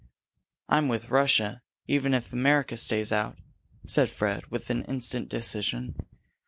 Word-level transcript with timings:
"I'm 0.67 0.87
with 0.87 1.11
Russia, 1.11 1.61
even 1.87 2.15
if 2.15 2.33
America 2.33 2.75
stays 2.75 3.11
out," 3.11 3.37
said 3.85 4.09
Fred, 4.09 4.47
with 4.47 4.71
instant 4.71 5.29
decision. 5.29 5.95